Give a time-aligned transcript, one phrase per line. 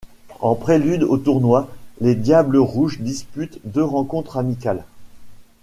[0.39, 1.69] En prélude au tournoi,
[1.99, 4.83] les Diables Rouges disputent deux rencontres amicales.